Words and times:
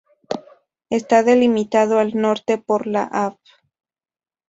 Está 0.89 1.21
delimitado 1.21 1.99
al 1.99 2.19
norte 2.19 2.57
por 2.57 2.87
la 2.87 3.03
Av. 3.03 3.37